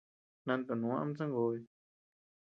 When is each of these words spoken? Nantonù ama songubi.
Nantonù 0.45 0.87
ama 1.01 1.13
songubi. 1.17 1.59